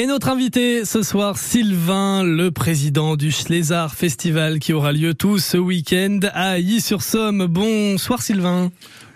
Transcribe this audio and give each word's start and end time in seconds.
Et 0.00 0.06
notre 0.06 0.30
invité 0.30 0.86
ce 0.86 1.02
soir, 1.02 1.36
Sylvain, 1.36 2.22
le 2.24 2.50
président 2.50 3.16
du 3.16 3.30
Schlézard 3.30 3.94
Festival 3.94 4.58
qui 4.58 4.72
aura 4.72 4.92
lieu 4.92 5.12
tout 5.12 5.38
ce 5.38 5.58
week-end 5.58 6.20
à 6.32 6.56
Ailly-sur-Somme. 6.56 7.44
Bonsoir 7.44 8.22
Sylvain. 8.22 8.70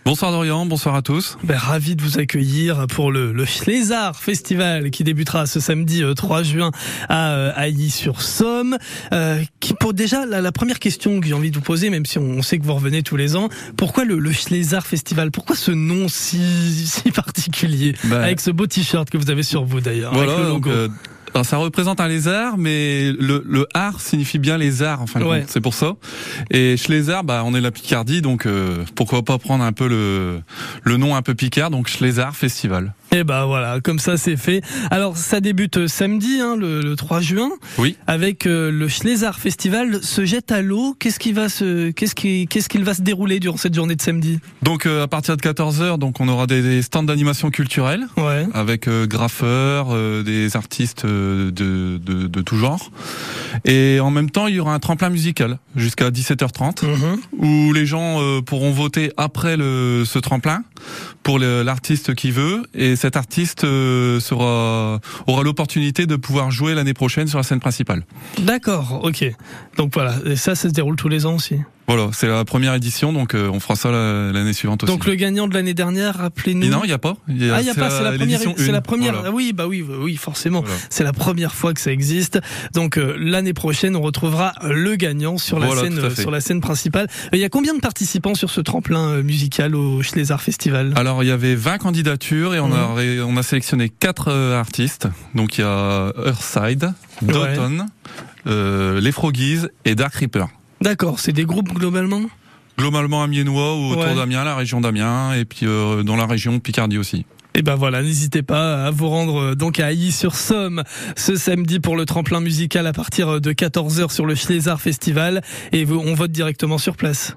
Bonsoir 0.05 0.33
Dorian, 0.33 0.67
bonsoir 0.67 0.95
à 0.97 1.01
tous. 1.01 1.39
Ben, 1.45 1.57
ravi 1.57 1.97
de 1.97 2.03
vous 2.03 2.19
accueillir 2.19 2.87
pour 2.89 3.11
le, 3.11 3.33
le 3.33 3.47
Festival 3.47 4.91
qui 4.91 5.03
débutera 5.03 5.47
ce 5.47 5.61
samedi 5.61 6.03
3 6.15 6.41
euh, 6.41 6.45
juin 6.45 6.71
à 7.09 7.33
euh, 7.33 7.53
Ailly-sur-Somme. 7.57 8.77
Euh, 9.13 9.41
qui 9.61 9.73
pour 9.73 9.95
déjà 9.95 10.27
la, 10.27 10.53
première 10.53 10.79
question 10.79 11.21
que 11.21 11.27
j'ai 11.27 11.33
envie 11.33 11.51
de 11.51 11.57
vous 11.57 11.63
poser, 11.63 11.89
même 11.89 12.05
si 12.05 12.19
on, 12.19 12.43
sait 12.43 12.59
que 12.59 12.65
vous 12.65 12.75
revenez 12.75 13.03
tous 13.03 13.17
les 13.17 13.35
ans, 13.35 13.49
pourquoi 13.79 14.05
le, 14.05 14.19
le 14.19 14.31
Festival? 14.31 15.31
Pourquoi 15.31 15.57
ce 15.57 15.71
nom 15.71 16.07
si, 16.09 16.87
si 16.87 17.11
particulier? 17.11 17.95
Ben, 18.05 18.21
avec 18.21 18.41
ce 18.41 18.51
beau 18.51 18.67
t-shirt 18.67 19.09
que 19.09 19.17
vous 19.17 19.31
avez 19.31 19.43
sur 19.43 19.65
vous 19.65 19.81
d'ailleurs 19.81 20.13
Voilà, 20.13 20.37
donc, 20.51 20.69
alors 21.35 21.45
ça 21.45 21.57
représente 21.57 22.01
un 22.01 22.07
lézard, 22.07 22.57
mais 22.59 23.11
le, 23.13 23.43
le 23.45 23.67
art 23.75 24.01
signifie 24.01 24.39
bien 24.39 24.57
lézard, 24.57 25.03
enfin 25.03 25.21
c'est 25.49 25.61
pour 25.61 25.75
ça. 25.75 25.95
Et 26.51 26.77
Schlézard, 26.77 27.25
bah 27.25 27.43
on 27.45 27.55
est 27.55 27.61
la 27.61 27.73
Picardie, 27.73 28.23
donc 28.23 28.47
euh, 28.47 28.85
pourquoi 28.95 29.23
pas 29.23 29.39
prendre 29.39 29.65
un 29.65 29.73
peu 29.73 29.89
le 29.89 30.41
le 30.85 30.97
nom 30.97 31.17
un 31.17 31.23
peu 31.23 31.35
picard, 31.35 31.71
donc 31.71 31.89
Schlézard 31.89 32.37
Festival. 32.37 32.95
Et 33.15 33.19
eh 33.19 33.25
ben 33.25 33.45
voilà, 33.47 33.81
comme 33.81 34.01
ça 34.01 34.17
c'est 34.17 34.37
fait. 34.37 34.61
Alors 34.91 35.17
ça 35.17 35.39
débute 35.39 35.77
euh, 35.77 35.87
samedi, 35.87 36.41
hein, 36.41 36.57
le, 36.59 36.97
3 36.97 37.21
juin, 37.21 37.51
oui. 37.79 37.97
avec 38.09 38.45
euh, 38.45 38.73
le 38.73 38.89
Schlézard 38.89 39.39
Festival 39.39 40.03
se 40.03 40.25
jette 40.25 40.51
à 40.51 40.63
l'eau. 40.63 40.97
Qu'est-ce 40.99 41.21
qui 41.21 41.33
va 41.33 41.49
se, 41.49 41.93
qu'est-ce 41.93 42.17
qui, 42.17 42.49
qu'est-ce 42.49 42.69
qu'il 42.69 42.83
va 42.83 42.93
se 42.93 43.03
dérouler 43.03 43.39
durant 43.39 43.57
cette 43.57 43.73
journée 43.75 43.95
de 43.95 44.03
samedi? 44.03 44.41
Donc 44.63 44.87
à 44.87 45.07
partir 45.07 45.37
de 45.37 45.43
14 45.43 45.81
h 45.81 45.99
donc 45.99 46.19
on 46.19 46.27
aura 46.27 46.49
des, 46.49 46.83
stands 46.83 47.05
d'animation 47.05 47.51
culturelle, 47.51 48.09
ouais. 48.17 48.49
avec 48.53 48.89
graffeurs, 48.89 49.95
des 50.25 50.57
artistes 50.57 51.07
de, 51.07 51.53
de, 51.53 52.27
de, 52.27 52.43
tout 52.43 52.57
genre. 52.57 52.91
Et 53.65 54.01
en 54.01 54.11
même 54.11 54.31
temps, 54.31 54.49
il 54.49 54.57
y 54.57 54.61
aura 54.61 54.75
un 54.75 54.81
tremplin 54.81 55.09
musical 55.09 55.59
jusqu'à 55.77 56.11
17h30 56.11 56.85
mhm. 56.85 57.19
où 57.39 57.73
les 57.73 57.87
gens 57.87 58.21
euh, 58.21 58.41
pourront 58.41 58.73
voter 58.73 59.13
après 59.17 59.57
le, 59.57 60.05
ce 60.05 60.19
tremplin 60.19 60.65
pour 61.23 61.39
l'artiste 61.39 62.15
qui 62.15 62.31
veut 62.31 62.63
et 62.75 62.97
cet 62.97 63.17
artiste 63.17 63.65
euh, 63.65 64.21
aura 64.31 65.43
l'opportunité 65.43 66.07
de 66.07 66.17
pouvoir 66.17 66.51
jouer 66.51 66.75
l'année 66.75 66.95
prochaine 66.95 67.27
sur 67.27 67.39
la 67.39 67.45
scène 67.45 67.61
principale. 67.61 68.05
D'accord, 68.39 69.01
ok. 69.03 69.25
Donc 69.77 69.93
voilà, 69.95 70.15
et 70.25 70.37
ça, 70.37 70.55
ça 70.55 70.69
se 70.69 70.75
déroule 70.75 70.97
tous 70.97 71.09
les 71.09 71.27
ans 71.27 71.35
aussi. 71.35 71.57
Voilà, 71.87 72.09
c'est 72.13 72.27
la 72.27 72.45
première 72.47 72.75
édition, 72.75 73.13
donc 73.13 73.35
euh, 73.35 73.51
on 73.53 73.61
fera 73.61 73.77
ça 73.77 73.91
l'année 73.91 74.55
suivante 74.55 74.83
aussi. 74.85 74.93
Donc 74.93 75.05
le 75.05 75.17
gagnant 75.17 75.47
de 75.47 75.55
l'année 75.55 75.75
dernière, 75.75 76.17
rappelez-nous. 76.17 76.69
Non, 76.69 76.81
il 76.83 76.87
n'y 76.87 76.93
a 76.93 76.99
pas. 76.99 77.17
Y 77.29 77.51
a, 77.51 77.57
ah, 77.57 77.61
il 77.61 77.65
n'y 77.65 77.71
a 77.71 77.75
pas, 77.75 77.91
c'est 77.91 78.03
la 78.03 78.13
première. 78.13 78.41
C'est 78.57 78.73
la 78.73 78.81
première. 78.81 79.23
Ah 79.27 79.31
oui, 79.31 79.53
bah 79.53 79.67
oui, 79.67 79.85
oui, 79.87 80.17
forcément. 80.17 80.65
C'est 80.89 81.05
la 81.05 81.13
première 81.13 81.55
fois 81.55 81.75
que 81.75 81.81
ça 81.81 81.93
existe. 81.93 82.41
Donc 82.73 82.97
euh, 82.97 83.15
l'année 83.19 83.53
prochaine, 83.53 83.97
on 83.97 84.01
retrouvera 84.01 84.55
le 84.63 84.97
gagnant 84.97 85.37
sur 85.37 85.59
la 85.59 85.75
scène, 85.77 86.15
sur 86.15 86.31
la 86.31 86.41
scène 86.41 86.61
principale. 86.61 87.09
Il 87.33 87.39
y 87.39 87.45
a 87.45 87.49
combien 87.49 87.75
de 87.75 87.81
participants 87.81 88.35
sur 88.35 88.51
ce 88.51 88.61
tremplin 88.61 89.11
euh, 89.11 89.23
musical 89.23 89.75
au 89.75 90.03
Schlézard 90.03 90.41
Festival? 90.41 90.93
Alors 90.97 91.23
il 91.23 91.27
y 91.27 91.33
avait 91.33 91.55
20 91.55 91.79
candidatures 91.79 92.55
et 92.55 92.61
on 92.61 92.73
a 92.73 93.03
mmh. 93.03 93.25
on 93.27 93.37
a 93.37 93.43
sélectionné 93.43 93.91
quatre 93.91 94.33
artistes. 94.33 95.09
Donc 95.35 95.59
il 95.59 95.63
y 95.63 95.65
a 95.65 96.13
Earthside, 96.25 96.93
Dotton, 97.23 97.87
les 98.47 99.13
Froggies 99.13 99.67
et 99.85 99.95
Dark 99.95 100.15
Reaper. 100.15 100.47
D'accord, 100.85 101.19
c'est 101.19 101.33
des 101.33 101.47
groupes 101.47 101.73
globalement? 101.73 102.21
Globalement 102.79 103.23
amiénois 103.23 103.75
ou 103.75 103.93
autour 103.93 104.15
d'Amiens, 104.15 104.45
la 104.45 104.55
région 104.55 104.83
d'Amiens, 104.83 105.33
et 105.33 105.47
puis 105.47 105.65
euh, 105.65 106.03
dans 106.03 106.15
la 106.15 106.27
région 106.27 106.61
Picardie 106.61 106.99
aussi. 106.99 107.17
Et 107.17 107.61
eh 107.61 107.63
ben 107.63 107.75
voilà, 107.75 108.03
n'hésitez 108.03 108.43
pas 108.43 108.85
à 108.85 108.91
vous 108.91 109.09
rendre 109.09 109.41
euh, 109.41 109.55
donc 109.55 109.81
à 109.81 109.87
Ailly-sur-Somme 109.87 110.83
ce 111.17 111.37
samedi 111.37 111.81
pour 111.81 111.97
le 111.97 112.05
tremplin 112.05 112.41
musical 112.41 112.87
à 112.87 112.93
partir 112.93 113.41
de 113.41 113.53
14h 113.55 114.13
sur 114.13 114.27
le 114.27 114.35
Schlézard 114.35 114.83
Festival 114.83 115.41
et 115.73 115.87
on 115.87 116.13
vote 116.13 116.33
directement 116.33 116.77
sur 116.77 116.99
place. 116.99 117.35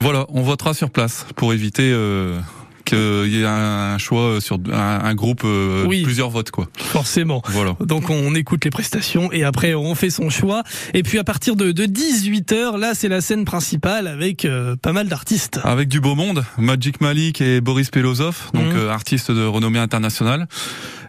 Voilà, 0.00 0.26
on 0.30 0.42
votera 0.42 0.74
sur 0.74 0.90
place 0.90 1.26
pour 1.36 1.52
éviter 1.52 1.92
euh, 1.92 2.40
qu'il 2.84 3.28
y 3.28 3.40
ait 3.40 3.46
un 3.46 3.98
choix 3.98 4.40
sur 4.40 4.58
un, 4.72 5.14
groupe, 5.14 5.42
euh, 5.44 5.86
plusieurs 5.86 6.30
votes 6.30 6.50
quoi. 6.50 6.68
Forcément. 6.76 7.42
Voilà. 7.48 7.76
Donc 7.80 8.10
on 8.10 8.34
écoute 8.34 8.64
les 8.64 8.70
prestations 8.70 9.32
et 9.32 9.44
après 9.44 9.74
on 9.74 9.94
fait 9.94 10.10
son 10.10 10.30
choix. 10.30 10.62
Et 10.92 11.02
puis 11.02 11.18
à 11.18 11.24
partir 11.24 11.56
de, 11.56 11.72
de 11.72 11.84
18h, 11.84 12.78
là 12.78 12.94
c'est 12.94 13.08
la 13.08 13.20
scène 13.20 13.44
principale 13.44 14.06
avec 14.06 14.44
euh, 14.44 14.76
pas 14.76 14.92
mal 14.92 15.08
d'artistes. 15.08 15.60
Avec 15.64 15.88
du 15.88 16.00
beau 16.00 16.14
monde, 16.14 16.44
Magic 16.58 17.00
Malik 17.00 17.40
et 17.40 17.60
Boris 17.60 17.90
Pelozov, 17.90 18.50
donc 18.54 18.66
mhm. 18.66 18.76
euh, 18.76 18.90
artistes 18.90 19.30
de 19.30 19.44
renommée 19.44 19.78
internationale. 19.78 20.46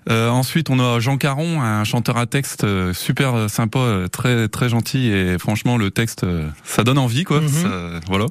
ensuite, 0.09 0.69
on 0.69 0.79
a 0.79 0.99
Jean 0.99 1.17
Caron, 1.17 1.61
un 1.61 1.83
chanteur 1.83 2.17
à 2.17 2.25
texte 2.25 2.65
super 2.93 3.49
sympa, 3.49 4.07
très 4.11 4.47
très 4.47 4.69
gentil 4.69 5.07
et 5.09 5.37
franchement 5.39 5.77
le 5.77 5.91
texte 5.91 6.25
ça 6.63 6.83
donne 6.83 6.97
envie 6.97 7.23
quoi. 7.23 7.41
Mhm. 7.41 8.01
voilà. 8.07 8.25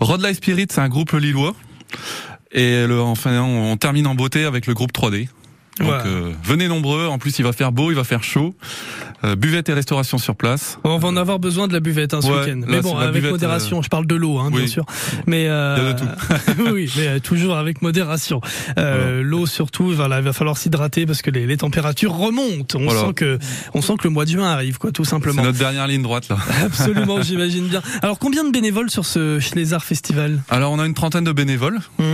Rod 0.00 0.20
Light 0.20 0.36
Spirit, 0.36 0.66
c'est 0.70 0.80
un 0.80 0.88
groupe 0.88 1.12
lillois. 1.12 1.54
Et 2.54 2.86
enfin, 2.90 3.42
on 3.42 3.76
termine 3.76 4.06
en 4.06 4.14
beauté 4.14 4.44
avec 4.44 4.66
le 4.66 4.74
groupe 4.74 4.92
3D. 4.92 5.28
Donc 5.80 5.92
euh, 6.06 6.32
venez 6.42 6.68
nombreux. 6.68 7.06
En 7.06 7.18
plus, 7.18 7.38
il 7.38 7.42
va 7.42 7.52
faire 7.52 7.72
beau, 7.72 7.90
il 7.90 7.94
va 7.94 8.04
faire 8.04 8.22
chaud. 8.22 8.54
Euh, 9.24 9.36
buvette 9.36 9.68
et 9.70 9.72
restauration 9.72 10.18
sur 10.18 10.36
place. 10.36 10.78
On 10.84 10.98
va 10.98 11.08
en 11.08 11.16
avoir 11.16 11.38
besoin 11.38 11.66
de 11.66 11.72
la 11.72 11.80
buvette 11.80 12.12
hein, 12.12 12.20
ce 12.20 12.28
week-end. 12.28 12.60
Mais 12.66 12.80
bon, 12.80 12.96
avec 12.96 13.24
modération. 13.24 13.78
Euh, 13.78 13.82
Je 13.82 13.88
parle 13.88 14.06
de 14.06 14.14
l'eau, 14.14 14.38
hein, 14.38 14.50
bien 14.50 14.66
sûr. 14.66 14.84
Mais 15.26 15.46
euh, 15.48 15.92
de 15.92 15.98
tout. 15.98 16.62
oui, 16.72 16.92
mais 16.96 17.20
toujours 17.20 17.56
avec 17.56 17.80
modération. 17.80 18.40
L'eau 18.76 19.46
surtout, 19.46 19.90
voilà, 19.92 20.18
il 20.18 20.24
va 20.24 20.32
falloir 20.32 20.58
s'hydrater 20.58 21.06
parce 21.06 21.22
que 21.22 21.30
les, 21.30 21.46
les, 21.46 21.56
températures 21.56 22.12
remontent. 22.12 22.78
On 22.78 22.90
sent 22.90 23.14
que 23.14 23.38
on 23.72 23.80
sent 23.80 23.94
que 23.98 24.04
le 24.04 24.10
mois 24.10 24.24
de 24.24 24.30
juin 24.30 24.48
arrive, 24.50 24.78
quoi, 24.78 24.92
tout 24.92 25.04
simplement. 25.04 25.42
C'est 25.42 25.48
notre 25.48 25.58
dernière 25.58 25.86
ligne 25.86 26.02
droite 26.02 26.28
là. 26.28 26.36
Absolument, 26.64 27.22
j'imagine 27.22 27.66
bien. 27.68 27.82
Alors, 28.02 28.18
combien 28.18 28.44
de 28.44 28.50
bénévoles 28.50 28.90
sur 28.90 29.06
ce 29.06 29.40
Schlézard 29.40 29.84
Festival? 29.84 30.42
Alors, 30.50 30.72
on 30.72 30.78
a 30.78 30.86
une 30.86 30.94
trentaine 30.94 31.24
de 31.24 31.32
bénévoles. 31.32 31.78
Mmh. 31.98 32.04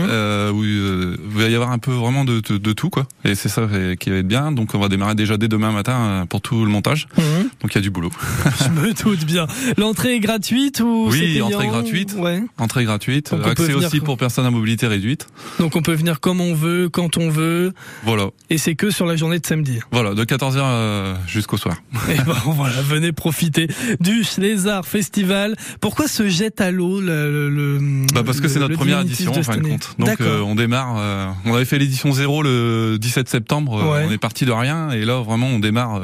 Va 1.41 1.49
y 1.49 1.55
avoir 1.55 1.71
un 1.71 1.78
peu 1.78 1.93
vraiment 1.93 2.25
de, 2.25 2.41
de, 2.41 2.59
de 2.59 2.73
tout, 2.73 2.91
quoi. 2.91 3.06
Et 3.25 3.34
c'est 3.34 3.49
ça 3.49 3.67
qui 3.99 4.11
va 4.11 4.17
être 4.17 4.28
bien. 4.28 4.53
Donc, 4.53 4.75
on 4.75 4.78
va 4.78 4.89
démarrer 4.89 5.15
déjà 5.15 5.37
dès 5.37 5.49
demain 5.49 5.73
matin 5.73 6.27
pour 6.28 6.41
tout 6.41 6.65
le 6.65 6.71
montage. 6.71 7.09
Mhm. 7.17 7.51
Donc 7.61 7.73
il 7.73 7.75
y 7.75 7.78
a 7.78 7.81
du 7.81 7.91
boulot. 7.91 8.11
Je 8.65 8.69
me 8.69 8.93
doute 8.93 9.25
bien. 9.25 9.47
L'entrée 9.77 10.15
est 10.15 10.21
gratuite 10.21 10.81
ou 10.81 11.09
Oui, 11.11 11.41
entrée 11.43 11.69
gratuite. 11.69 12.15
Ouais. 12.17 12.43
Entrée 12.59 12.84
gratuite. 12.84 13.34
Accès 13.45 13.75
aussi 13.75 14.00
pour 14.00 14.17
personnes 14.17 14.47
à 14.47 14.50
mobilité 14.50 14.87
réduite. 14.87 15.27
Donc 15.59 15.77
on 15.77 15.83
peut 15.83 15.95
venir 15.95 16.21
comme 16.21 16.41
on 16.41 16.55
veut, 16.55 16.89
quand 16.89 17.17
on 17.17 17.31
veut. 17.31 17.73
Voilà. 18.05 18.29
Et 18.49 18.59
c'est 18.59 18.75
que 18.75 18.91
sur 18.91 19.06
la 19.06 19.17
journée 19.17 19.39
de 19.39 19.47
samedi. 19.47 19.81
Voilà, 19.91 20.15
de 20.15 20.25
14h 20.25 20.59
euh, 20.59 21.15
jusqu'au 21.27 21.56
soir. 21.56 21.77
Et 22.11 22.17
ben 22.17 22.37
voilà, 22.47 22.81
venez 22.83 23.12
profiter 23.12 23.69
du 24.00 24.25
Schlézard 24.25 24.87
Festival. 24.87 25.56
Pourquoi 25.81 26.09
se 26.09 26.29
jette 26.29 26.61
à 26.61 26.71
l'eau 26.71 27.00
le, 27.00 27.81
bah 28.15 28.23
parce 28.25 28.41
que 28.41 28.49
c'est 28.49 28.59
notre 28.59 28.75
première 28.75 29.00
édition 29.00 29.33
en 29.33 29.43
fin 29.43 29.56
de 29.56 29.69
compte. 29.69 29.95
Donc 29.99 30.21
euh, 30.21 30.41
on 30.41 30.55
démarre 30.55 30.97
euh, 30.99 31.30
on 31.45 31.55
avait 31.55 31.65
fait 31.65 31.79
l'édition 31.79 32.13
0 32.13 32.43
le 32.43 32.97
17 33.01 33.29
septembre, 33.29 33.73
on 33.73 34.11
est 34.11 34.19
parti 34.19 34.45
de 34.45 34.53
rien 34.53 34.91
et 34.91 35.05
là 35.05 35.21
vraiment 35.21 35.47
on 35.47 35.59
démarre 35.59 36.01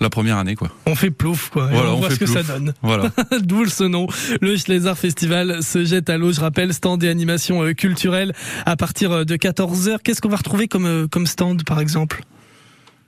la 0.00 0.10
première 0.10 0.36
année 0.36 0.54
quoi. 0.54 0.68
On 0.86 0.94
fait 0.94 1.10
plouf 1.10 1.50
quoi. 1.50 1.68
Voilà, 1.70 1.92
on, 1.92 1.96
voit 1.96 2.10
ce 2.10 2.18
que 2.18 2.26
ça 2.26 2.42
donne. 2.42 2.74
Voilà. 2.82 3.10
D'où 3.40 3.66
ce 3.66 3.84
nom. 3.84 4.06
Le 4.40 4.56
Schlézard 4.56 4.98
Festival 4.98 5.62
se 5.62 5.84
jette 5.84 6.10
à 6.10 6.18
l'eau. 6.18 6.32
Je 6.32 6.40
rappelle 6.40 6.74
stand 6.74 7.02
et 7.02 7.08
animation 7.08 7.62
euh, 7.62 7.72
culturelle 7.72 8.34
à 8.66 8.76
partir 8.76 9.12
euh, 9.12 9.24
de 9.24 9.36
14h. 9.36 9.98
Qu'est-ce 10.02 10.20
qu'on 10.20 10.28
va 10.28 10.36
retrouver 10.36 10.68
comme 10.68 10.86
euh, 10.86 11.06
comme 11.06 11.26
stand 11.26 11.64
par 11.64 11.80
exemple? 11.80 12.22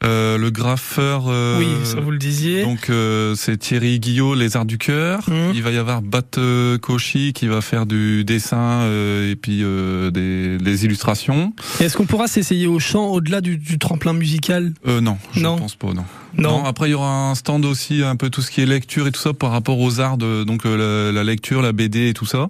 Euh, 0.04 0.38
le 0.38 0.50
graffeur. 0.50 1.24
Euh, 1.26 1.58
oui, 1.58 1.66
ça 1.84 2.00
vous 2.00 2.10
le 2.10 2.18
disiez. 2.18 2.62
Donc 2.62 2.88
euh, 2.88 3.34
c'est 3.34 3.56
Thierry 3.56 3.98
Guillot, 3.98 4.34
les 4.34 4.56
Arts 4.56 4.64
du 4.64 4.78
cœur. 4.78 5.28
Mmh. 5.28 5.52
Il 5.54 5.62
va 5.62 5.70
y 5.72 5.76
avoir 5.76 6.02
Bat 6.02 6.78
Koshi 6.80 7.32
qui 7.32 7.48
va 7.48 7.60
faire 7.60 7.84
du 7.84 8.24
dessin 8.24 8.86
et 8.86 9.34
puis 9.34 9.64
des, 10.12 10.58
des, 10.58 10.84
illustrations. 10.84 11.52
Est-ce 11.80 11.96
qu'on 11.96 12.06
pourra 12.06 12.28
s'essayer 12.28 12.66
au 12.66 12.78
chant 12.78 13.06
au-delà 13.06 13.40
du, 13.40 13.56
du, 13.56 13.78
tremplin 13.78 14.12
musical? 14.12 14.72
Non, 14.86 15.18
je 15.32 15.40
ne 15.40 15.58
pense 15.58 15.74
pas, 15.74 15.92
non. 15.92 16.04
non. 16.36 16.64
Après 16.64 16.88
il 16.88 16.92
y 16.92 16.94
aura 16.94 17.30
un 17.30 17.34
stand 17.34 17.64
aussi 17.64 18.02
un 18.02 18.16
peu 18.16 18.30
tout 18.30 18.42
ce 18.42 18.50
qui 18.50 18.60
est 18.60 18.66
lecture 18.66 19.06
et 19.06 19.12
tout 19.12 19.20
ça 19.20 19.32
par 19.32 19.50
rapport 19.50 19.80
aux 19.80 20.00
arts, 20.00 20.18
de, 20.18 20.44
donc 20.44 20.64
la, 20.64 21.10
la 21.10 21.24
lecture, 21.24 21.62
la 21.62 21.72
BD 21.72 22.08
et 22.08 22.14
tout 22.14 22.26
ça. 22.26 22.48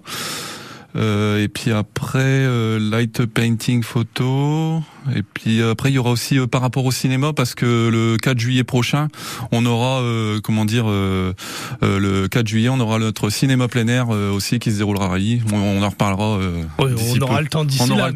Euh, 0.97 1.43
et 1.43 1.49
puis 1.49 1.71
après, 1.71 2.19
euh, 2.23 2.79
light 2.79 3.25
painting 3.27 3.83
photo. 3.83 4.83
Et 5.15 5.23
puis 5.23 5.63
après, 5.63 5.91
il 5.91 5.95
y 5.95 5.99
aura 5.99 6.11
aussi 6.11 6.39
euh, 6.39 6.47
par 6.47 6.61
rapport 6.61 6.85
au 6.85 6.91
cinéma, 6.91 7.33
parce 7.33 7.55
que 7.55 7.89
le 7.89 8.17
4 8.17 8.39
juillet 8.39 8.65
prochain, 8.65 9.09
on 9.53 9.65
aura, 9.67 10.03
comment 10.43 10.65
dire, 10.65 10.87
le 10.89 12.27
4 12.29 12.47
juillet, 12.47 12.69
on 12.69 12.81
aura 12.81 12.99
notre 12.99 13.31
cinéma 13.31 13.69
plein 13.69 13.89
air 13.89 14.09
aussi 14.09 14.59
qui 14.59 14.73
se 14.73 14.79
déroulera 14.79 15.07
à 15.07 15.09
Railly. 15.09 15.43
On, 15.53 15.83
en 15.83 15.89
reparlera. 15.89 16.39
on 16.79 17.21
aura 17.21 17.41
le 17.41 17.49
temps 17.49 17.65
d'ici 17.65 17.89
là. 17.89 18.11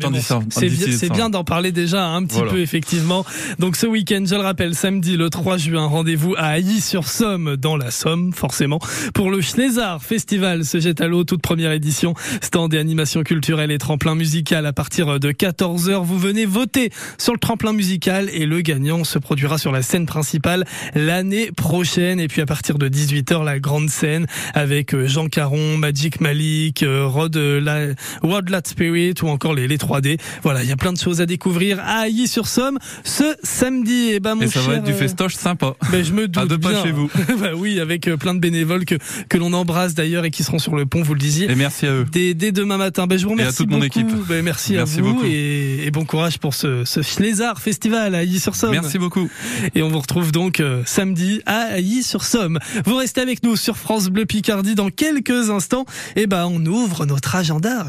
C'est 0.51 1.13
bien, 1.13 1.31
d'en 1.31 1.45
parler 1.45 1.73
déjà 1.73 2.07
un 2.07 2.25
petit 2.25 2.43
peu, 2.43 2.61
effectivement. 2.61 3.25
Donc 3.59 3.77
ce 3.77 3.87
week-end, 3.87 4.25
je 4.27 4.35
le 4.35 4.41
rappelle, 4.41 4.75
samedi 4.75 5.17
le 5.17 5.31
3 5.31 5.57
juin, 5.57 5.87
rendez-vous 5.87 6.35
à 6.37 6.59
Ailly-sur-Somme, 6.59 7.57
dans 7.57 7.77
la 7.77 7.91
Somme, 7.91 8.33
forcément, 8.33 8.79
pour 9.15 9.31
le 9.31 9.41
Schneezard 9.41 10.03
Festival 10.03 10.65
se 10.65 10.81
jette 10.81 11.01
à 11.01 11.07
l'eau, 11.07 11.25
toute 11.25 11.43
première 11.43 11.73
édition. 11.73 12.15
Stand 12.41 12.71
des 12.71 12.79
animations 12.79 13.23
culturelles 13.23 13.71
et 13.71 13.79
tremplin 13.79 14.15
musical 14.15 14.67
à 14.67 14.73
partir 14.73 15.19
de 15.19 15.33
14h. 15.33 16.05
Vous 16.05 16.19
venez 16.19 16.47
voter 16.47 16.82
monter 16.83 16.95
sur 17.19 17.33
le 17.33 17.39
tremplin 17.39 17.73
musical 17.73 18.29
et 18.33 18.47
le 18.47 18.61
gagnant 18.61 19.05
se 19.05 19.19
produira 19.19 19.59
sur 19.59 19.73
la 19.73 19.83
scène 19.83 20.07
principale 20.07 20.65
l'année 20.95 21.51
prochaine. 21.53 22.21
Et 22.21 22.29
puis 22.29 22.41
à 22.41 22.47
partir 22.47 22.79
de 22.79 22.89
18h, 22.89 23.45
la 23.45 23.59
grande 23.59 23.91
scène 23.91 24.27
avec 24.55 24.95
euh, 24.95 25.07
Jean 25.07 25.29
Caron, 25.29 25.77
Magic 25.77 26.21
Malik, 26.21 26.83
euh, 26.83 27.07
Rod 27.07 27.37
euh, 27.37 27.61
la, 27.61 27.95
World 28.23 28.49
Lat 28.49 28.63
Spirit 28.65 29.15
ou 29.23 29.29
encore 29.29 29.55
les, 29.55 29.69
les 29.69 29.77
3D. 29.77 30.19
Voilà, 30.43 30.63
il 30.63 30.69
y 30.69 30.73
a 30.73 30.77
plein 30.77 30.93
de 30.93 30.99
choses 30.99 31.21
à 31.21 31.27
découvrir 31.27 31.79
à 31.81 32.07
Ailly-sur-Somme 32.07 32.79
ce 33.05 33.35
samedi. 33.43 34.11
Et, 34.13 34.21
ben, 34.21 34.35
mon 34.35 34.43
et 34.43 34.47
ça 34.49 34.61
cher, 34.61 34.71
va 34.71 34.77
être 34.77 34.85
du 34.85 34.93
festoche 34.93 35.35
sympa. 35.35 35.75
Ben, 35.91 36.05
je 36.05 36.13
me 36.13 36.29
doute 36.29 36.43
à 36.43 36.47
deux 36.47 36.59
pas 36.59 36.83
chez 36.83 36.93
vous. 36.93 37.11
bah 37.41 37.51
oui, 37.57 37.81
avec 37.81 38.09
plein 38.17 38.35
de 38.35 38.41
bénévoles 38.41 38.85
que, 38.85 38.97
que 39.29 39.39
l'on 39.39 39.53
embrasse 39.53 39.95
d'ailleurs 39.95 40.25
et 40.25 40.31
qui 40.31 40.43
seront 40.43 40.59
sur 40.59 40.77
le 40.77 40.87
pont, 40.87 41.03
vous 41.03 41.15
le 41.15 41.21
disiez. 41.21 41.51
Et 41.51 41.55
merci 41.55 41.87
à 41.87 41.93
eux. 41.93 42.07
Dès, 42.11 42.35
dès 42.35 42.53
demain 42.53 42.77
matin. 42.77 43.07
Ben, 43.07 43.19
je 43.19 43.25
vous 43.25 43.33
remercie 43.33 43.55
à 43.55 43.57
toute 43.57 43.69
beaucoup. 43.69 43.81
mon 43.81 43.87
équipe. 43.87 44.09
Ben, 44.29 44.43
merci, 44.43 44.75
Merci 44.75 44.99
à 44.99 45.03
vous 45.03 45.15
beaucoup. 45.15 45.27
et, 45.27 45.85
et 45.85 45.91
bon 45.91 46.05
courage 46.05 46.39
pour 46.39 46.55
ce, 46.55 46.62
ce 46.85 47.03
Schlézard 47.03 47.61
Festival 47.61 48.15
à 48.15 48.23
Ailly-sur-Somme. 48.23 48.73
Merci 48.73 48.99
beaucoup. 48.99 49.29
Et 49.75 49.83
on 49.83 49.89
vous 49.89 50.01
retrouve 50.01 50.33
donc 50.33 50.61
euh, 50.61 50.83
samedi 50.87 51.43
à 51.47 51.77
Ailly-sur-Somme. 51.77 52.59
Vous 52.85 52.97
restez 52.97 53.21
avec 53.21 53.43
nous 53.43 53.57
sur 53.57 53.77
France 53.77 54.09
Bleu 54.09 54.27
Picardie 54.27 54.75
dans 54.75 54.91
quelques 54.91 55.51
instants. 55.51 55.85
Et 56.17 56.27
ben, 56.27 56.47
on 56.51 56.65
ouvre 56.67 57.07
notre 57.07 57.37
agenda. 57.37 57.87